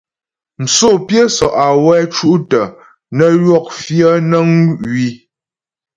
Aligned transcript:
Msǒ 0.63 0.89
pyə́ 1.07 1.25
sɔ’ 1.35 1.47
awɛ 1.65 1.93
́ 2.05 2.09
cú’ 2.15 2.29
tə́ 2.49 2.65
nə 3.15 3.25
ywɔk 3.41 3.65
fyə̌ 3.79 4.11
nəŋ 4.29 4.47
wii. 4.91 5.13